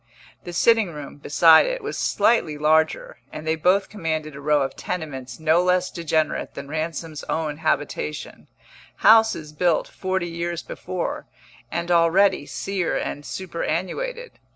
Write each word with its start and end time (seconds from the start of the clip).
The 0.45 0.51
sitting 0.51 0.89
room, 0.91 1.17
beside 1.17 1.67
it, 1.67 1.83
was 1.83 1.95
slightly 1.95 2.57
larger, 2.57 3.19
and 3.31 3.45
they 3.45 3.55
both 3.55 3.87
commanded 3.87 4.35
a 4.35 4.41
row 4.41 4.63
of 4.63 4.75
tenements 4.75 5.39
no 5.39 5.61
less 5.63 5.91
degenerate 5.91 6.55
than 6.55 6.67
Ransom's 6.67 7.23
own 7.25 7.57
habitation 7.57 8.47
houses 9.05 9.53
built 9.53 9.87
forty 9.87 10.27
years 10.27 10.63
before, 10.63 11.27
and 11.71 11.91
already 11.91 12.47
sere 12.47 12.97
and 12.97 13.23
superannuated. 13.23 14.39